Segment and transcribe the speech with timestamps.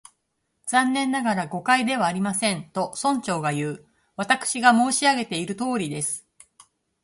[0.65, 3.85] 「残念ながら、誤解ではありません」と、村長がいう。
[4.17, 6.25] 「私が申し上げているとおりです」